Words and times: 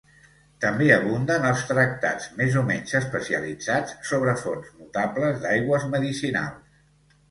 També 0.63 0.87
abunden 0.95 1.45
els 1.49 1.61
tractats, 1.73 2.27
més 2.41 2.57
o 2.63 2.65
menys 2.71 2.97
especialitzats, 3.03 3.97
sobre 4.15 4.37
fonts 4.43 4.75
notables 4.83 5.43
d'aigües 5.49 5.91
medicinals. 5.97 6.79